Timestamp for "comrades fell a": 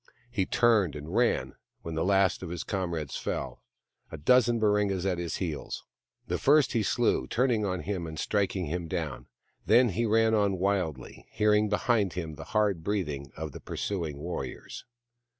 2.63-4.17